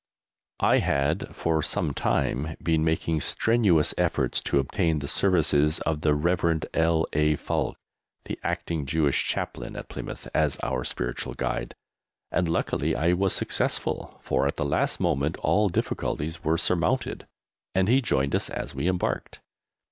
I 0.61 0.79
had, 0.79 1.27
for 1.35 1.61
some 1.61 1.93
time, 1.93 2.57
been 2.59 2.83
making 2.83 3.21
strenuous 3.21 3.93
efforts 3.99 4.41
to 4.41 4.57
obtain 4.57 4.97
the 4.97 5.07
services 5.07 5.79
of 5.81 6.01
the 6.01 6.15
Rev. 6.15 6.63
L. 6.73 7.05
A. 7.13 7.35
Falk, 7.35 7.77
the 8.25 8.39
Acting 8.43 8.87
Jewish 8.87 9.23
Chaplain 9.27 9.75
at 9.75 9.89
Plymouth, 9.89 10.27
as 10.33 10.57
our 10.63 10.83
spiritual 10.83 11.35
guide, 11.35 11.75
and 12.31 12.49
luckily 12.49 12.95
I 12.95 13.13
was 13.13 13.35
successful, 13.35 14.19
for, 14.23 14.47
at 14.47 14.57
the 14.57 14.65
last 14.65 14.99
moment, 14.99 15.37
all 15.43 15.69
difficulties 15.69 16.43
were 16.43 16.57
surmounted, 16.57 17.27
and 17.75 17.87
he 17.87 18.01
joined 18.01 18.33
us 18.33 18.49
as 18.49 18.73
we 18.73 18.87
embarked. 18.87 19.39